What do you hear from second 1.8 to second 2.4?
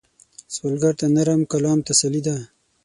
تسلي ده